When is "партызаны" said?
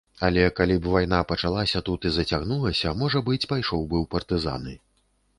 4.15-4.73